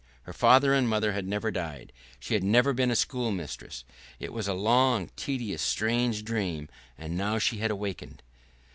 Her 0.23 0.33
father 0.33 0.73
and 0.73 0.89
mother 0.89 1.11
had 1.11 1.27
never 1.27 1.51
died, 1.51 1.93
she 2.19 2.33
had 2.33 2.43
never 2.43 2.73
been 2.73 2.89
a 2.89 2.95
schoolmistress, 2.95 3.83
it 4.19 4.33
was 4.33 4.47
a 4.47 4.55
long, 4.55 5.11
tedious, 5.15 5.61
strange 5.61 6.23
dream, 6.25 6.69
and 6.97 7.15
now 7.15 7.37
she 7.37 7.59
had 7.59 7.69
awakened.... 7.69 8.23